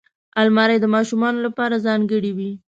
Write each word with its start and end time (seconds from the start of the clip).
الماري 0.41 0.77
د 0.81 0.85
ماشومانو 0.95 1.39
لپاره 1.47 1.83
ځانګړې 1.85 2.31
وي 2.37 2.51